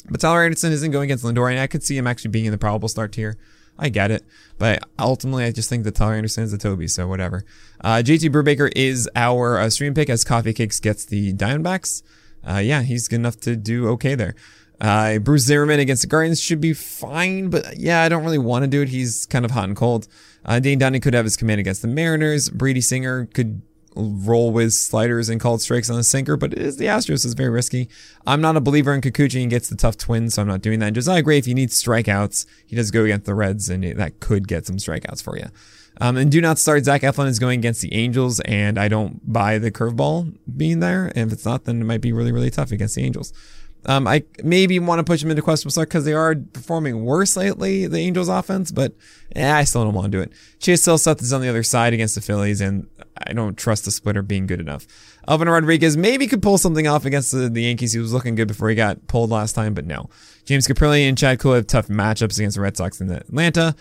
But 0.09 0.21
Tyler 0.21 0.43
Anderson 0.43 0.71
isn't 0.71 0.91
going 0.91 1.05
against 1.05 1.23
Lindor, 1.23 1.51
and 1.51 1.59
I 1.59 1.67
could 1.67 1.83
see 1.83 1.97
him 1.97 2.07
actually 2.07 2.31
being 2.31 2.45
in 2.45 2.51
the 2.51 2.57
probable 2.57 2.87
start 2.87 3.11
tier. 3.11 3.37
I 3.77 3.89
get 3.89 4.11
it. 4.11 4.23
But 4.57 4.83
ultimately, 4.99 5.45
I 5.45 5.51
just 5.51 5.69
think 5.69 5.83
that 5.85 5.95
Tyler 5.95 6.13
Anderson 6.13 6.43
is 6.43 6.53
a 6.53 6.57
Toby, 6.57 6.87
so 6.87 7.07
whatever. 7.07 7.45
Uh, 7.81 8.01
JT 8.03 8.29
Brubaker 8.31 8.71
is 8.75 9.09
our 9.15 9.57
uh, 9.57 9.69
stream 9.69 9.93
pick 9.93 10.09
as 10.09 10.23
Coffee 10.23 10.53
Cakes 10.53 10.79
gets 10.79 11.05
the 11.05 11.33
Diamondbacks. 11.33 12.03
Uh, 12.47 12.57
yeah, 12.57 12.81
he's 12.81 13.07
good 13.07 13.17
enough 13.17 13.39
to 13.41 13.55
do 13.55 13.87
okay 13.89 14.15
there. 14.15 14.35
Uh, 14.81 15.19
Bruce 15.19 15.43
Zimmermann 15.43 15.79
against 15.79 16.03
the 16.03 16.07
Guardians 16.07 16.39
should 16.41 16.61
be 16.61 16.73
fine, 16.73 17.49
but 17.49 17.77
yeah, 17.77 18.01
I 18.01 18.09
don't 18.09 18.23
really 18.23 18.37
want 18.37 18.63
to 18.63 18.67
do 18.67 18.81
it. 18.81 18.89
He's 18.89 19.25
kind 19.25 19.43
of 19.43 19.51
hot 19.51 19.65
and 19.65 19.75
cold. 19.75 20.07
Uh, 20.45 20.59
Dane 20.59 20.79
Dunning 20.79 21.01
could 21.01 21.13
have 21.13 21.25
his 21.25 21.35
command 21.35 21.59
against 21.59 21.81
the 21.81 21.89
Mariners. 21.89 22.49
Brady 22.49 22.79
Singer 22.79 23.25
could 23.33 23.61
roll 23.99 24.51
with 24.51 24.73
sliders 24.73 25.29
and 25.29 25.39
called 25.39 25.61
strikes 25.61 25.89
on 25.89 25.97
the 25.97 26.03
sinker, 26.03 26.37
but 26.37 26.53
it 26.53 26.59
is 26.59 26.77
the 26.77 26.85
Astros 26.85 27.25
is 27.25 27.33
very 27.33 27.49
risky. 27.49 27.89
I'm 28.25 28.41
not 28.41 28.55
a 28.55 28.61
believer 28.61 28.93
in 28.93 29.01
Kikuchi 29.01 29.41
and 29.41 29.49
gets 29.49 29.69
the 29.69 29.75
tough 29.75 29.97
twins, 29.97 30.35
so 30.35 30.41
I'm 30.41 30.47
not 30.47 30.61
doing 30.61 30.79
that. 30.79 30.93
Josiah 30.93 31.21
Gray, 31.21 31.37
if 31.37 31.47
you 31.47 31.53
need 31.53 31.69
strikeouts, 31.69 32.45
he 32.65 32.75
does 32.75 32.91
go 32.91 33.03
against 33.03 33.25
the 33.25 33.35
Reds, 33.35 33.69
and 33.69 33.83
that 33.83 34.19
could 34.19 34.47
get 34.47 34.65
some 34.65 34.77
strikeouts 34.77 35.21
for 35.23 35.37
you. 35.37 35.47
Um, 36.01 36.17
and 36.17 36.31
do 36.31 36.39
not 36.39 36.57
start. 36.59 36.85
Zach 36.85 37.01
Eflin 37.01 37.27
is 37.27 37.39
going 37.39 37.59
against 37.59 37.81
the 37.81 37.93
Angels, 37.93 38.39
and 38.41 38.79
I 38.79 38.87
don't 38.87 39.21
buy 39.31 39.57
the 39.57 39.71
curveball 39.71 40.37
being 40.55 40.79
there. 40.79 41.11
And 41.15 41.27
if 41.27 41.33
it's 41.33 41.45
not, 41.45 41.65
then 41.65 41.81
it 41.81 41.85
might 41.85 42.01
be 42.01 42.13
really, 42.13 42.31
really 42.31 42.49
tough 42.49 42.71
against 42.71 42.95
the 42.95 43.03
Angels. 43.03 43.33
Um, 43.85 44.07
I 44.07 44.23
maybe 44.43 44.77
want 44.79 44.99
to 44.99 45.03
push 45.03 45.21
them 45.21 45.29
into 45.29 45.41
questionable 45.41 45.71
start 45.71 45.87
because 45.89 46.03
they 46.03 46.13
are 46.13 46.35
performing 46.35 47.05
worse 47.05 47.37
lately, 47.37 47.87
the 47.87 47.97
Angels 47.97 48.27
offense, 48.27 48.71
but 48.71 48.93
yeah, 49.35 49.55
I 49.55 49.63
still 49.63 49.85
don't 49.85 49.93
want 49.93 50.11
to 50.11 50.17
do 50.17 50.21
it. 50.21 50.33
Chase 50.59 50.81
Silseth 50.81 51.21
is 51.21 51.31
on 51.31 51.41
the 51.41 51.47
other 51.47 51.63
side 51.63 51.93
against 51.93 52.15
the 52.15 52.21
Phillies, 52.21 52.59
and 52.59 52.87
I 53.25 53.33
don't 53.33 53.57
trust 53.57 53.85
the 53.85 53.91
splitter 53.91 54.21
being 54.21 54.47
good 54.47 54.59
enough. 54.59 54.87
Elvin 55.27 55.49
Rodriguez 55.49 55.97
maybe 55.97 56.27
could 56.27 56.41
pull 56.41 56.57
something 56.57 56.87
off 56.87 57.05
against 57.05 57.31
the, 57.31 57.49
the, 57.49 57.63
Yankees. 57.63 57.93
He 57.93 57.99
was 57.99 58.13
looking 58.13 58.35
good 58.35 58.47
before 58.47 58.69
he 58.69 58.75
got 58.75 59.07
pulled 59.07 59.29
last 59.29 59.53
time, 59.53 59.73
but 59.73 59.85
no. 59.85 60.09
James 60.45 60.67
Kaprielian 60.67 61.09
and 61.09 61.17
Chad 61.17 61.39
Kuhl 61.39 61.53
have 61.53 61.67
tough 61.67 61.87
matchups 61.87 62.37
against 62.37 62.55
the 62.55 62.61
Red 62.61 62.77
Sox 62.77 63.01
in 63.01 63.11
Atlanta. 63.11 63.75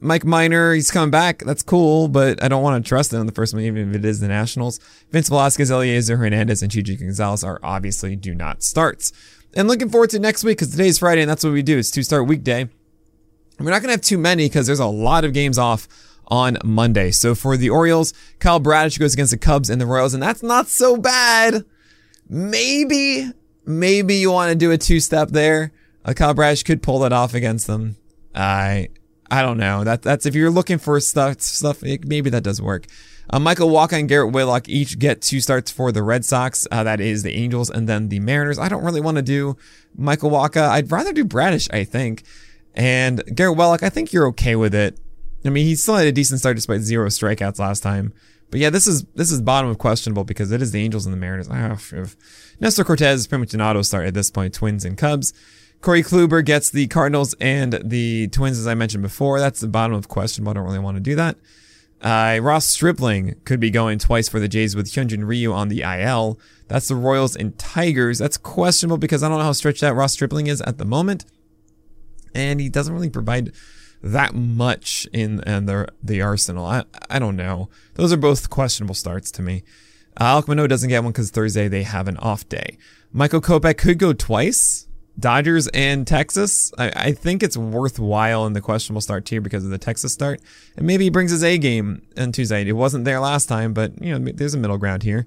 Mike 0.00 0.24
Minor, 0.24 0.74
he's 0.74 0.90
coming 0.90 1.10
back. 1.10 1.40
That's 1.40 1.62
cool, 1.62 2.08
but 2.08 2.42
I 2.42 2.48
don't 2.48 2.62
want 2.62 2.82
to 2.82 2.88
trust 2.88 3.12
him 3.12 3.20
in 3.20 3.26
the 3.26 3.32
first 3.32 3.52
one, 3.52 3.62
even 3.62 3.90
if 3.90 3.96
it 3.96 4.04
is 4.04 4.20
the 4.20 4.28
Nationals. 4.28 4.78
Vince 5.10 5.28
Velasquez, 5.28 5.70
Elieser 5.70 6.18
Hernandez, 6.18 6.62
and 6.62 6.72
Chichi 6.72 6.96
Gonzalez 6.96 7.44
are 7.44 7.60
obviously 7.62 8.16
do 8.16 8.34
not 8.34 8.62
starts. 8.62 9.12
And 9.54 9.68
looking 9.68 9.90
forward 9.90 10.10
to 10.10 10.18
next 10.18 10.42
week 10.42 10.58
because 10.58 10.70
today's 10.70 10.98
Friday 10.98 11.20
and 11.20 11.30
that's 11.30 11.44
what 11.44 11.52
we 11.52 11.62
do. 11.62 11.78
It's 11.78 11.90
two 11.90 12.02
start 12.02 12.26
weekday. 12.26 12.68
We're 13.58 13.70
not 13.70 13.82
going 13.82 13.88
to 13.88 13.92
have 13.92 14.00
too 14.00 14.16
many 14.16 14.46
because 14.46 14.66
there's 14.66 14.80
a 14.80 14.86
lot 14.86 15.24
of 15.24 15.34
games 15.34 15.58
off 15.58 15.86
on 16.30 16.58
Monday. 16.64 17.10
So 17.10 17.34
for 17.34 17.56
the 17.56 17.70
Orioles, 17.70 18.12
Kyle 18.38 18.60
Bradish 18.60 18.98
goes 18.98 19.14
against 19.14 19.32
the 19.32 19.38
Cubs 19.38 19.70
and 19.70 19.80
the 19.80 19.86
Royals, 19.86 20.14
and 20.14 20.22
that's 20.22 20.42
not 20.42 20.68
so 20.68 20.96
bad. 20.96 21.64
Maybe, 22.28 23.30
maybe 23.66 24.14
you 24.16 24.30
want 24.30 24.50
to 24.50 24.56
do 24.56 24.70
a 24.70 24.78
two 24.78 25.00
step 25.00 25.30
there. 25.30 25.72
Uh, 26.04 26.12
Kyle 26.14 26.34
Bradish 26.34 26.62
could 26.62 26.82
pull 26.82 27.00
that 27.00 27.12
off 27.12 27.34
against 27.34 27.66
them. 27.66 27.96
I, 28.34 28.88
I 29.30 29.42
don't 29.42 29.58
know. 29.58 29.84
That 29.84 30.02
that's 30.02 30.26
if 30.26 30.34
you're 30.34 30.50
looking 30.50 30.78
for 30.78 30.98
stuff, 31.00 31.40
stuff 31.40 31.82
maybe 31.82 32.30
that 32.30 32.44
does 32.44 32.62
work. 32.62 32.86
Uh, 33.32 33.38
Michael 33.38 33.70
Wacha 33.70 33.92
and 33.92 34.08
Garrett 34.08 34.32
Whitlock 34.32 34.68
each 34.68 34.98
get 34.98 35.22
two 35.22 35.40
starts 35.40 35.70
for 35.70 35.92
the 35.92 36.02
Red 36.02 36.24
Sox. 36.24 36.66
Uh, 36.70 36.82
that 36.82 37.00
is 37.00 37.22
the 37.22 37.32
Angels 37.32 37.70
and 37.70 37.88
then 37.88 38.08
the 38.08 38.18
Mariners. 38.18 38.58
I 38.58 38.68
don't 38.68 38.82
really 38.82 39.00
want 39.00 39.18
to 39.18 39.22
do 39.22 39.56
Michael 39.96 40.30
Wacha. 40.30 40.68
I'd 40.68 40.90
rather 40.90 41.12
do 41.12 41.24
Bradish, 41.24 41.68
I 41.72 41.84
think. 41.84 42.24
And 42.74 43.22
Garrett 43.34 43.56
Whitlock, 43.56 43.84
I 43.84 43.88
think 43.88 44.12
you're 44.12 44.26
okay 44.28 44.56
with 44.56 44.74
it. 44.74 44.98
I 45.44 45.48
mean, 45.48 45.66
he 45.66 45.74
still 45.74 45.96
had 45.96 46.06
a 46.06 46.12
decent 46.12 46.40
start 46.40 46.56
despite 46.56 46.80
zero 46.80 47.08
strikeouts 47.08 47.58
last 47.58 47.82
time. 47.82 48.12
But 48.50 48.60
yeah, 48.60 48.70
this 48.70 48.86
is 48.86 49.04
this 49.14 49.30
is 49.30 49.40
bottom 49.40 49.70
of 49.70 49.78
questionable 49.78 50.24
because 50.24 50.50
it 50.50 50.60
is 50.60 50.72
the 50.72 50.82
Angels 50.82 51.06
and 51.06 51.12
the 51.12 51.18
Mariners. 51.18 51.48
Oh, 51.48 52.06
Nestor 52.58 52.84
Cortes 52.84 53.02
is 53.02 53.26
pretty 53.26 53.40
much 53.40 53.54
an 53.54 53.60
auto 53.60 53.82
start 53.82 54.06
at 54.06 54.14
this 54.14 54.30
point. 54.30 54.54
Twins 54.54 54.84
and 54.84 54.98
Cubs. 54.98 55.32
Corey 55.80 56.02
Kluber 56.02 56.44
gets 56.44 56.68
the 56.68 56.88
Cardinals 56.88 57.34
and 57.40 57.80
the 57.82 58.28
Twins, 58.28 58.58
as 58.58 58.66
I 58.66 58.74
mentioned 58.74 59.02
before. 59.02 59.38
That's 59.38 59.60
the 59.60 59.68
bottom 59.68 59.96
of 59.96 60.08
questionable. 60.08 60.50
I 60.50 60.54
don't 60.54 60.64
really 60.64 60.78
want 60.78 60.96
to 60.96 61.02
do 61.02 61.14
that. 61.14 61.36
Uh, 62.02 62.38
Ross 62.42 62.66
Stripling 62.66 63.36
could 63.44 63.60
be 63.60 63.70
going 63.70 63.98
twice 63.98 64.28
for 64.28 64.40
the 64.40 64.48
Jays 64.48 64.74
with 64.74 64.90
Hyunjin 64.90 65.26
Ryu 65.26 65.52
on 65.52 65.68
the 65.68 65.82
IL. 65.82 66.38
That's 66.68 66.88
the 66.88 66.96
Royals 66.96 67.36
and 67.36 67.58
Tigers. 67.58 68.18
That's 68.18 68.36
questionable 68.36 68.98
because 68.98 69.22
I 69.22 69.28
don't 69.28 69.38
know 69.38 69.44
how 69.44 69.52
stretched 69.52 69.82
out 69.82 69.96
Ross 69.96 70.12
Stripling 70.12 70.48
is 70.48 70.60
at 70.62 70.78
the 70.78 70.84
moment. 70.84 71.24
And 72.34 72.60
he 72.60 72.68
doesn't 72.68 72.92
really 72.92 73.10
provide 73.10 73.52
that 74.02 74.34
much 74.34 75.06
in, 75.12 75.40
and 75.44 75.68
the, 75.68 75.88
the 76.02 76.22
arsenal. 76.22 76.66
I, 76.66 76.84
I 77.08 77.18
don't 77.18 77.36
know. 77.36 77.68
Those 77.94 78.12
are 78.12 78.16
both 78.16 78.50
questionable 78.50 78.94
starts 78.94 79.30
to 79.32 79.42
me. 79.42 79.62
Uh, 80.16 80.40
Alek 80.40 80.48
Manoah 80.48 80.68
doesn't 80.68 80.88
get 80.88 81.02
one 81.02 81.12
because 81.12 81.30
Thursday 81.30 81.68
they 81.68 81.82
have 81.82 82.08
an 82.08 82.16
off 82.18 82.48
day. 82.48 82.76
Michael 83.12 83.40
Kopech 83.40 83.78
could 83.78 83.98
go 83.98 84.12
twice. 84.12 84.86
Dodgers 85.18 85.68
and 85.68 86.06
Texas. 86.06 86.72
I, 86.78 86.92
I, 86.96 87.12
think 87.12 87.42
it's 87.42 87.56
worthwhile 87.56 88.46
in 88.46 88.54
the 88.54 88.60
questionable 88.62 89.02
start 89.02 89.26
tier 89.26 89.42
because 89.42 89.64
of 89.64 89.70
the 89.70 89.76
Texas 89.76 90.14
start. 90.14 90.40
And 90.76 90.86
maybe 90.86 91.04
he 91.04 91.10
brings 91.10 91.30
his 91.30 91.44
A 91.44 91.58
game 91.58 92.02
on 92.16 92.32
Tuesday. 92.32 92.66
It 92.66 92.72
wasn't 92.72 93.04
there 93.04 93.20
last 93.20 93.46
time, 93.46 93.74
but 93.74 94.00
you 94.02 94.18
know, 94.18 94.32
there's 94.32 94.54
a 94.54 94.58
middle 94.58 94.78
ground 94.78 95.02
here. 95.02 95.26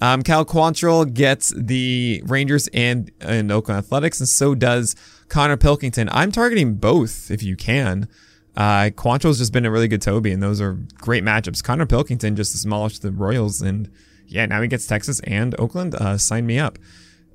Um, 0.00 0.22
Cal 0.22 0.44
Quantrill 0.44 1.12
gets 1.12 1.52
the 1.56 2.22
Rangers 2.26 2.68
and, 2.74 3.10
and 3.20 3.50
Oakland 3.50 3.78
Athletics, 3.78 4.20
and 4.20 4.28
so 4.28 4.54
does 4.54 4.96
Konnor 5.28 5.56
Pilkington. 5.56 6.08
I'm 6.12 6.32
targeting 6.32 6.74
both 6.74 7.30
if 7.30 7.42
you 7.42 7.56
can. 7.56 8.08
Uh, 8.56 8.90
Quantrill's 8.90 9.38
just 9.38 9.52
been 9.52 9.66
a 9.66 9.70
really 9.70 9.88
good 9.88 10.02
Toby, 10.02 10.30
and 10.30 10.42
those 10.42 10.60
are 10.60 10.78
great 10.98 11.24
matchups. 11.24 11.62
Konnor 11.62 11.86
Pilkington 11.86 12.36
just 12.36 12.60
demolished 12.62 13.02
the 13.02 13.10
Royals, 13.10 13.60
and 13.60 13.90
yeah, 14.26 14.46
now 14.46 14.62
he 14.62 14.68
gets 14.68 14.86
Texas 14.86 15.20
and 15.24 15.58
Oakland. 15.58 15.94
Uh, 15.94 16.18
sign 16.18 16.46
me 16.46 16.58
up. 16.58 16.78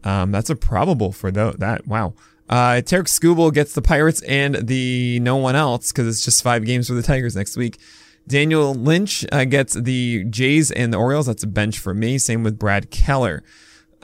Um, 0.04 0.32
that's 0.32 0.50
a 0.50 0.56
probable 0.56 1.12
for 1.12 1.32
that. 1.32 1.88
Wow. 1.88 2.14
Uh, 2.48 2.82
Tarik 2.82 3.08
Skubal 3.08 3.54
gets 3.54 3.74
the 3.74 3.82
Pirates 3.82 4.22
and 4.24 4.56
the 4.56 5.20
no 5.22 5.36
one 5.36 5.56
else 5.56 5.92
because 5.92 6.08
it's 6.08 6.26
just 6.26 6.42
five 6.42 6.66
games 6.66 6.88
for 6.88 6.94
the 6.96 7.04
Tigers 7.04 7.36
next 7.36 7.56
week. 7.58 7.80
Daniel 8.30 8.76
Lynch 8.76 9.26
uh, 9.32 9.44
gets 9.44 9.74
the 9.74 10.24
Jays 10.26 10.70
and 10.70 10.94
the 10.94 10.98
Orioles. 10.98 11.26
That's 11.26 11.44
a 11.44 11.48
bench 11.48 11.80
for 11.80 11.96
me. 11.96 12.20
Same 12.20 12.44
with 12.44 12.60
Brad 12.60 12.92
Keller. 12.92 13.44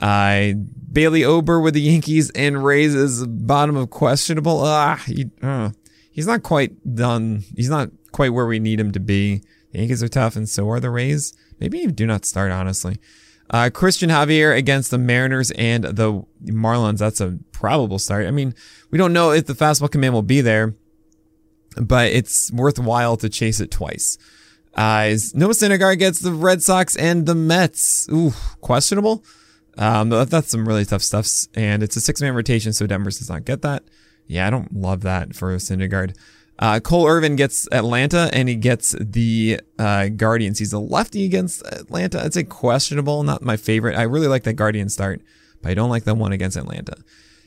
Uh, 0.00 0.52
Bailey 0.92 1.24
Ober 1.24 1.60
with 1.60 1.74
the 1.74 1.80
Yankees 1.80 2.30
and 2.30 2.64
Rays 2.64 2.94
is 2.94 3.24
bottom 3.24 3.76
of 3.76 3.90
questionable. 3.90 4.62
Ah, 4.62 4.96
he, 5.06 5.30
uh, 5.40 5.70
he's 6.10 6.26
not 6.26 6.42
quite 6.42 6.94
done. 6.94 7.44
He's 7.54 7.70
not 7.70 7.90
quite 8.10 8.30
where 8.32 8.46
we 8.46 8.58
need 8.58 8.80
him 8.80 8.90
to 8.92 9.00
be. 9.00 9.42
The 9.70 9.78
Yankees 9.78 10.02
are 10.02 10.08
tough, 10.08 10.34
and 10.34 10.48
so 10.48 10.68
are 10.70 10.80
the 10.80 10.90
Rays. 10.90 11.32
Maybe 11.60 11.86
do 11.86 12.04
not 12.04 12.24
start, 12.24 12.50
honestly. 12.50 12.98
Uh, 13.48 13.70
Cristian 13.72 14.10
Javier 14.10 14.56
against 14.56 14.90
the 14.90 14.98
Mariners 14.98 15.52
and 15.52 15.84
the 15.84 16.24
Marlins. 16.44 16.98
That's 16.98 17.20
a 17.20 17.38
probable 17.52 18.00
start. 18.00 18.26
I 18.26 18.32
mean, 18.32 18.54
we 18.90 18.98
don't 18.98 19.12
know 19.12 19.30
if 19.30 19.46
the 19.46 19.52
fastball 19.52 19.90
command 19.90 20.14
will 20.14 20.22
be 20.22 20.40
there, 20.40 20.74
but 21.80 22.12
it's 22.12 22.50
worthwhile 22.52 23.16
to 23.18 23.28
chase 23.28 23.60
it 23.60 23.70
twice. 23.70 24.18
Uh, 24.74 25.16
Noah 25.34 25.52
Syndergaard 25.52 25.98
gets 25.98 26.20
the 26.20 26.32
Red 26.32 26.62
Sox 26.62 26.96
and 26.96 27.26
the 27.26 27.34
Mets. 27.34 28.08
Ooh, 28.12 28.32
questionable. 28.60 29.24
Um, 29.78 30.10
that's 30.10 30.50
some 30.50 30.66
really 30.66 30.84
tough 30.84 31.02
stuffs, 31.02 31.48
and 31.54 31.82
it's 31.82 31.96
a 31.96 32.00
six-man 32.00 32.34
rotation, 32.34 32.72
so 32.72 32.86
Denver 32.86 33.10
does 33.10 33.28
not 33.28 33.44
get 33.44 33.62
that. 33.62 33.84
Yeah, 34.26 34.46
I 34.46 34.50
don't 34.50 34.74
love 34.74 35.02
that 35.02 35.34
for 35.34 35.54
Syndergaard. 35.56 36.16
Uh, 36.58 36.80
Cole 36.80 37.06
Irvin 37.06 37.36
gets 37.36 37.68
Atlanta 37.70 38.30
and 38.32 38.48
he 38.48 38.54
gets 38.54 38.94
the 38.98 39.60
uh, 39.78 40.08
Guardians. 40.08 40.58
He's 40.58 40.72
a 40.72 40.78
lefty 40.78 41.26
against 41.26 41.64
Atlanta. 41.66 42.24
I'd 42.24 42.32
say 42.32 42.44
questionable, 42.44 43.22
not 43.22 43.42
my 43.42 43.58
favorite. 43.58 43.96
I 43.96 44.02
really 44.02 44.26
like 44.26 44.44
that 44.44 44.54
Guardian 44.54 44.88
start, 44.88 45.20
but 45.60 45.70
I 45.70 45.74
don't 45.74 45.90
like 45.90 46.04
the 46.04 46.14
one 46.14 46.32
against 46.32 46.56
Atlanta. 46.56 46.96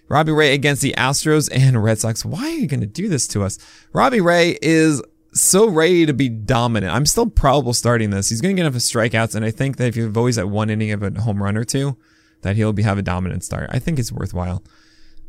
Robbie 0.10 0.32
Ray 0.32 0.54
against 0.54 0.82
the 0.82 0.94
Astros 0.98 1.50
and 1.52 1.82
Red 1.82 2.00
Sox. 2.00 2.26
Why 2.26 2.44
are 2.44 2.50
you 2.50 2.68
going 2.68 2.82
to 2.82 2.88
do 2.88 3.08
this 3.08 3.28
to 3.30 3.44
us? 3.44 3.58
Robbie 3.94 4.22
Ray 4.22 4.58
is 4.62 5.02
so 5.34 5.70
ready 5.70 6.06
to 6.08 6.14
be 6.14 6.28
dominant. 6.28 6.94
I'm 6.94 7.06
still 7.06 7.30
probable 7.30 7.74
starting 7.74 8.10
this. 8.10 8.30
He's 8.30 8.42
going 8.42 8.56
to 8.56 8.60
get 8.62 8.68
enough 8.68 8.82
strikeouts, 8.82 9.36
and 9.36 9.46
I 9.46 9.52
think 9.52 9.78
that 9.78 9.88
if 9.88 9.96
you've 9.96 10.18
always 10.18 10.38
at 10.38 10.50
one 10.50 10.70
inning 10.70 10.92
of 10.92 11.04
a 11.04 11.22
home 11.22 11.42
run 11.42 11.56
or 11.56 11.64
two, 11.64 11.96
that 12.42 12.56
he'll 12.56 12.74
be 12.74 12.84
have 12.84 12.98
a 12.98 13.04
dominant 13.04 13.44
start. 13.44 13.70
I 13.72 13.80
think 13.80 14.00
it's 14.00 14.12
worthwhile. 14.12 14.64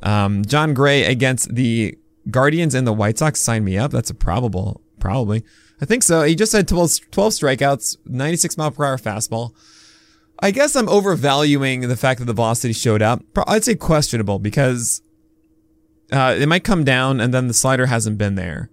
Um, 0.02 0.44
Jon 0.44 0.72
Gray 0.72 1.04
against 1.04 1.54
the 1.54 1.98
Guardians 2.30 2.74
and 2.74 2.86
the 2.86 2.92
White 2.92 3.18
Sox 3.18 3.40
sign 3.40 3.64
me 3.64 3.76
up. 3.76 3.90
That's 3.90 4.10
a 4.10 4.14
probable, 4.14 4.80
probably. 4.98 5.44
I 5.80 5.84
think 5.84 6.02
so. 6.02 6.22
He 6.22 6.34
just 6.34 6.52
had 6.52 6.68
12, 6.68 7.10
12 7.10 7.32
strikeouts, 7.32 7.96
96 8.06 8.56
mile 8.56 8.70
per 8.70 8.84
hour 8.84 8.96
fastball. 8.96 9.52
I 10.42 10.50
guess 10.50 10.74
I'm 10.74 10.88
overvaluing 10.88 11.82
the 11.82 11.96
fact 11.96 12.20
that 12.20 12.26
the 12.26 12.32
velocity 12.32 12.72
showed 12.72 13.02
up. 13.02 13.22
I'd 13.46 13.64
say 13.64 13.74
questionable 13.74 14.38
because 14.38 15.02
uh, 16.12 16.36
it 16.38 16.48
might 16.48 16.64
come 16.64 16.84
down 16.84 17.20
and 17.20 17.32
then 17.32 17.46
the 17.46 17.54
slider 17.54 17.86
hasn't 17.86 18.18
been 18.18 18.34
there. 18.34 18.70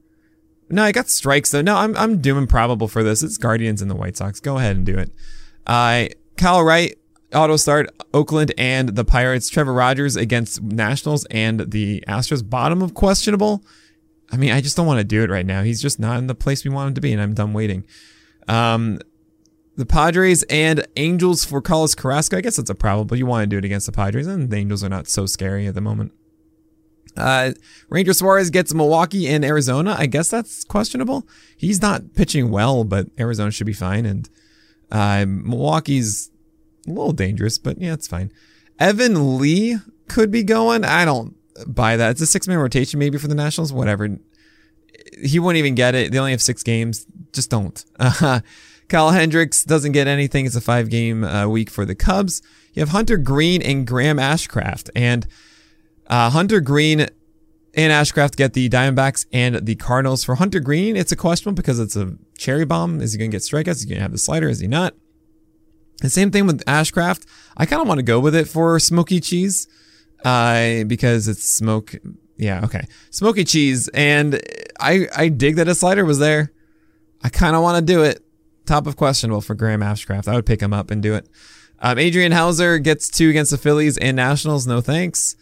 No, 0.69 0.83
I 0.83 0.91
got 0.91 1.09
strikes 1.09 1.51
though. 1.51 1.61
No, 1.61 1.77
I'm 1.77 1.95
I'm 1.95 2.19
doing 2.19 2.47
probable 2.47 2.87
for 2.87 3.03
this. 3.03 3.23
It's 3.23 3.37
Guardians 3.37 3.81
and 3.81 3.89
the 3.89 3.95
White 3.95 4.17
Sox. 4.17 4.39
Go 4.39 4.57
ahead 4.57 4.75
and 4.75 4.85
do 4.85 4.97
it. 4.97 5.11
Uh, 5.65 6.07
Kyle 6.35 6.63
Wright 6.63 6.97
auto 7.33 7.55
start 7.57 7.89
Oakland 8.13 8.53
and 8.57 8.89
the 8.89 9.05
Pirates. 9.05 9.49
Trevor 9.49 9.73
Rogers 9.73 10.15
against 10.15 10.61
Nationals 10.61 11.25
and 11.31 11.71
the 11.71 12.03
Astros. 12.07 12.47
Bottom 12.47 12.81
of 12.81 12.93
questionable. 12.93 13.63
I 14.31 14.37
mean, 14.37 14.51
I 14.51 14.59
just 14.59 14.75
don't 14.75 14.87
want 14.87 14.99
to 14.99 15.05
do 15.05 15.23
it 15.23 15.29
right 15.29 15.45
now. 15.45 15.63
He's 15.63 15.81
just 15.81 15.99
not 15.99 16.17
in 16.19 16.27
the 16.27 16.35
place 16.35 16.65
we 16.65 16.71
want 16.71 16.89
him 16.89 16.93
to 16.95 17.01
be, 17.01 17.13
and 17.13 17.21
I'm 17.21 17.33
done 17.33 17.53
waiting. 17.53 17.85
Um, 18.47 18.99
the 19.77 19.85
Padres 19.85 20.43
and 20.43 20.85
Angels 20.95 21.45
for 21.45 21.61
Carlos 21.61 21.95
Carrasco. 21.95 22.37
I 22.37 22.41
guess 22.41 22.57
that's 22.57 22.69
a 22.69 22.75
probable. 22.75 23.15
You 23.15 23.27
want 23.27 23.43
to 23.43 23.47
do 23.47 23.59
it 23.59 23.65
against 23.65 23.85
the 23.85 23.91
Padres, 23.91 24.27
and 24.27 24.49
the 24.49 24.57
Angels 24.57 24.83
are 24.83 24.89
not 24.89 25.07
so 25.07 25.25
scary 25.25 25.67
at 25.67 25.75
the 25.75 25.81
moment. 25.81 26.11
Uh, 27.15 27.51
Ranger 27.89 28.13
Suarez 28.13 28.49
gets 28.49 28.73
Milwaukee 28.73 29.27
and 29.27 29.45
Arizona. 29.45 29.95
I 29.97 30.07
guess 30.07 30.29
that's 30.29 30.63
questionable. 30.63 31.27
He's 31.55 31.81
not 31.81 32.13
pitching 32.13 32.51
well, 32.51 32.83
but 32.83 33.07
Arizona 33.19 33.51
should 33.51 33.67
be 33.67 33.73
fine. 33.73 34.05
And 34.05 34.29
uh, 34.91 35.25
Milwaukee's 35.27 36.31
a 36.87 36.91
little 36.91 37.13
dangerous, 37.13 37.57
but 37.57 37.79
yeah, 37.79 37.93
it's 37.93 38.07
fine. 38.07 38.31
Evan 38.79 39.37
Lee 39.37 39.77
could 40.07 40.31
be 40.31 40.43
going. 40.43 40.85
I 40.85 41.05
don't 41.05 41.35
buy 41.67 41.97
that. 41.97 42.11
It's 42.11 42.21
a 42.21 42.27
six 42.27 42.47
man 42.47 42.57
rotation 42.57 42.99
maybe 42.99 43.17
for 43.17 43.27
the 43.27 43.35
Nationals. 43.35 43.73
Whatever. 43.73 44.17
He 45.23 45.39
won't 45.39 45.57
even 45.57 45.75
get 45.75 45.95
it. 45.95 46.11
They 46.11 46.19
only 46.19 46.31
have 46.31 46.41
six 46.41 46.63
games. 46.63 47.05
Just 47.31 47.49
don't. 47.49 47.83
Uh, 47.99 48.41
Kyle 48.89 49.11
Hendricks 49.11 49.63
doesn't 49.63 49.91
get 49.91 50.07
anything. 50.07 50.45
It's 50.45 50.55
a 50.55 50.61
five 50.61 50.89
game 50.89 51.23
uh, 51.23 51.47
week 51.47 51.69
for 51.69 51.85
the 51.85 51.95
Cubs. 51.95 52.41
You 52.73 52.81
have 52.81 52.89
Hunter 52.89 53.17
Greene 53.17 53.61
and 53.61 53.85
Graham 53.85 54.17
Ashcraft. 54.17 54.89
And 54.95 55.27
uh, 56.07 56.29
Hunter 56.29 56.61
Greene 56.61 57.01
and 57.73 57.91
Ashcraft 57.91 58.37
get 58.37 58.53
the 58.53 58.69
Diamondbacks 58.69 59.25
and 59.33 59.65
the 59.65 59.75
Cardinals. 59.75 60.23
For 60.23 60.35
Hunter 60.35 60.59
Greene, 60.59 60.95
it's 60.95 61.11
a 61.11 61.15
question 61.15 61.53
because 61.53 61.79
it's 61.79 61.95
a 61.95 62.17
cherry 62.37 62.65
bomb. 62.65 63.01
Is 63.01 63.13
he 63.13 63.19
going 63.19 63.31
to 63.31 63.35
get 63.35 63.41
strikeouts? 63.41 63.75
Is 63.75 63.81
he 63.81 63.89
going 63.89 63.97
to 63.97 64.03
have 64.03 64.11
the 64.11 64.17
slider? 64.17 64.47
Is 64.47 64.59
he 64.59 64.67
not? 64.67 64.93
The 66.01 66.09
same 66.09 66.31
thing 66.31 66.45
with 66.45 66.63
Ashcraft. 66.65 67.25
I 67.57 67.65
kind 67.65 67.81
of 67.81 67.87
want 67.87 67.97
to 67.97 68.03
go 68.03 68.19
with 68.19 68.35
it 68.35 68.47
for 68.47 68.79
smoky 68.79 69.19
cheese, 69.19 69.67
uh, 70.23 70.83
because 70.83 71.27
it's 71.27 71.43
smoke. 71.43 71.95
Yeah, 72.37 72.63
okay, 72.65 72.85
smoky 73.09 73.43
cheese, 73.43 73.87
and 73.95 74.39
I 74.79 75.07
I 75.15 75.29
dig 75.29 75.55
that 75.55 75.67
a 75.67 75.73
slider 75.73 76.05
was 76.05 76.19
there. 76.19 76.51
I 77.23 77.29
kind 77.29 77.55
of 77.55 77.63
want 77.63 77.79
to 77.79 77.93
do 77.93 78.03
it. 78.03 78.23
Top 78.67 78.85
of 78.85 78.95
questionable 78.95 79.41
for 79.41 79.55
Graham 79.55 79.81
Ashcraft. 79.81 80.27
I 80.27 80.35
would 80.35 80.45
pick 80.45 80.61
him 80.61 80.73
up 80.73 80.91
and 80.91 81.01
do 81.01 81.15
it. 81.15 81.27
Um, 81.79 81.97
Adrian 81.97 82.31
Houser 82.31 82.77
gets 82.79 83.09
two 83.09 83.29
against 83.29 83.51
the 83.51 83.57
Phillies 83.57 83.97
and 83.97 84.15
Nationals. 84.15 84.67
No 84.67 84.81
thanks. 84.81 85.35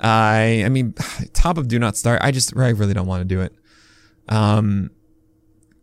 I 0.00 0.62
I 0.64 0.68
mean, 0.68 0.94
top 1.32 1.56
of 1.56 1.68
do 1.68 1.78
not 1.78 1.96
start. 1.96 2.20
I 2.22 2.30
just 2.30 2.56
I 2.56 2.70
really 2.70 2.94
don't 2.94 3.06
want 3.06 3.22
to 3.22 3.34
do 3.34 3.40
it. 3.40 3.54
Um, 4.28 4.90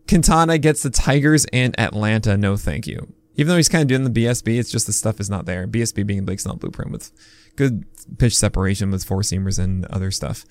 Quintana 0.08 0.58
gets 0.58 0.84
the 0.84 0.90
Tigers 0.90 1.46
and 1.54 1.80
Atlanta. 1.80 2.38
No, 2.38 2.58
thank 2.58 2.86
you 2.86 3.14
even 3.40 3.48
though 3.48 3.56
he's 3.56 3.70
kind 3.70 3.82
of 3.82 3.88
doing 3.88 4.04
the 4.04 4.26
BSB, 4.26 4.60
it's 4.60 4.70
just 4.70 4.86
the 4.86 4.92
stuff 4.92 5.22
is 5.22 5.30
not 5.30 5.46
there. 5.46 5.66
BSB 5.66 6.06
being 6.06 6.26
Blake 6.26 6.42
Snell 6.42 6.58
blueprint 6.58 6.92
with 6.92 7.10
good 7.56 7.86
pitch 8.18 8.36
separation 8.36 8.92
with 8.92 9.06
four 9.06 9.22
seamers 9.22 9.58
and 9.58 9.86
other 9.86 10.12
stuff. 10.12 10.46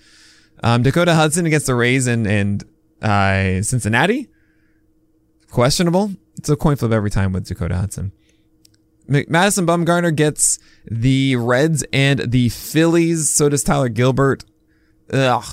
Um, 0.63 0.83
Dakota 0.83 1.15
Hudson 1.15 1.45
against 1.45 1.67
the 1.67 1.75
Rays 1.75 2.07
and, 2.07 2.27
and 2.27 2.65
uh, 3.03 3.61
Cincinnati. 3.61 4.29
Questionable. 5.51 6.13
It's 6.37 6.49
a 6.49 6.57
coin 6.57 6.77
flip 6.77 6.93
every 6.93 7.11
time 7.11 7.33
with 7.33 7.47
Dakota 7.47 7.77
Hudson. 7.77 8.13
Madison 9.09 9.67
Bumgarner 9.67 10.15
gets 10.15 10.59
the 10.85 11.37
Reds 11.37 11.85
and 11.93 12.31
the 12.31 12.51
Phillies. 12.51 13.31
So 13.31 13.49
does 13.49 13.65
Tyler 13.65 13.89
Gilbert. 13.89 14.45
Ugh. 15.11 15.45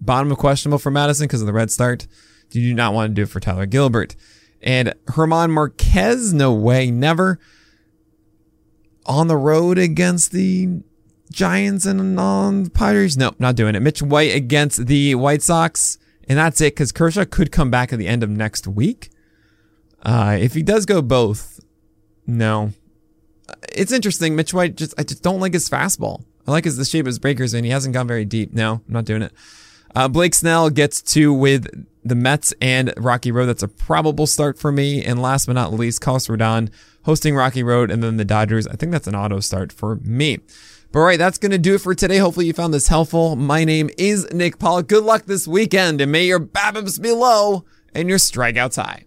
Bottom 0.00 0.32
of 0.32 0.38
questionable 0.38 0.78
for 0.78 0.90
Madison 0.90 1.26
because 1.26 1.40
of 1.40 1.46
the 1.46 1.52
red 1.52 1.70
start. 1.70 2.06
You 2.50 2.60
do 2.62 2.74
not 2.74 2.92
want 2.92 3.10
to 3.10 3.14
do 3.14 3.22
it 3.22 3.30
for 3.30 3.40
Tyler 3.40 3.66
Gilbert. 3.66 4.14
And 4.60 4.92
German 5.14 5.50
Marquez, 5.50 6.34
no 6.34 6.52
way, 6.52 6.90
never. 6.90 7.38
On 9.06 9.26
the 9.26 9.36
road 9.36 9.78
against 9.78 10.32
the 10.32 10.82
Giants 11.32 11.86
and 11.86 12.20
on 12.20 12.64
the 12.64 12.70
Pirates, 12.70 13.16
no, 13.16 13.34
not 13.38 13.56
doing 13.56 13.74
it. 13.74 13.80
Mitch 13.80 14.02
White 14.02 14.34
against 14.34 14.86
the 14.86 15.14
White 15.14 15.42
Sox. 15.42 15.98
And 16.28 16.38
that's 16.38 16.60
it 16.60 16.74
because 16.74 16.92
Kershaw 16.92 17.24
could 17.24 17.50
come 17.50 17.70
back 17.70 17.92
at 17.92 17.98
the 17.98 18.06
end 18.06 18.22
of 18.22 18.28
next 18.28 18.66
week. 18.66 19.10
Uh, 20.02 20.36
if 20.40 20.54
he 20.54 20.62
does 20.62 20.86
go 20.86 21.00
both, 21.00 21.60
no. 22.26 22.72
It's 23.72 23.92
interesting. 23.92 24.34
Mitch 24.34 24.54
White 24.54 24.76
just 24.76 24.94
I 24.98 25.02
just 25.02 25.22
don't 25.22 25.40
like 25.40 25.52
his 25.52 25.68
fastball. 25.68 26.24
I 26.46 26.50
like 26.50 26.64
his 26.64 26.76
the 26.76 26.84
shape 26.84 27.02
of 27.02 27.06
his 27.06 27.18
breakers 27.18 27.54
and 27.54 27.64
he 27.64 27.70
hasn't 27.70 27.94
gone 27.94 28.08
very 28.08 28.24
deep. 28.24 28.52
No, 28.52 28.82
I'm 28.86 28.92
not 28.92 29.04
doing 29.04 29.22
it. 29.22 29.32
Uh, 29.94 30.08
Blake 30.08 30.34
Snell 30.34 30.70
gets 30.70 31.02
two 31.02 31.32
with 31.32 31.86
the 32.02 32.14
Mets 32.14 32.52
and 32.60 32.92
Rocky 32.96 33.30
Road. 33.30 33.46
That's 33.46 33.62
a 33.62 33.68
probable 33.68 34.26
start 34.26 34.58
for 34.58 34.72
me. 34.72 35.04
And 35.04 35.20
last 35.20 35.46
but 35.46 35.52
not 35.52 35.72
least, 35.72 36.00
Carlos 36.00 36.26
Rodon 36.26 36.70
hosting 37.04 37.34
Rocky 37.34 37.62
Road 37.62 37.90
and 37.90 38.02
then 38.02 38.16
the 38.16 38.24
Dodgers. 38.24 38.66
I 38.66 38.74
think 38.74 38.90
that's 38.90 39.06
an 39.06 39.14
auto 39.14 39.40
start 39.40 39.72
for 39.72 39.96
me. 39.96 40.38
But 40.90 40.98
all 40.98 41.04
right, 41.04 41.18
that's 41.18 41.38
going 41.38 41.52
to 41.52 41.58
do 41.58 41.74
it 41.74 41.80
for 41.80 41.94
today. 41.94 42.18
Hopefully 42.18 42.46
you 42.46 42.52
found 42.52 42.74
this 42.74 42.88
helpful. 42.88 43.36
My 43.36 43.64
name 43.64 43.90
is 43.98 44.30
Nick 44.32 44.58
Paul. 44.58 44.82
Good 44.82 45.04
luck 45.04 45.26
this 45.26 45.46
weekend 45.46 46.00
and 46.00 46.10
may 46.10 46.24
your 46.24 46.40
BABIPs 46.40 47.00
be 47.00 47.12
low 47.12 47.64
and 47.94 48.08
your 48.08 48.18
strikeouts 48.18 48.82
high. 48.82 49.04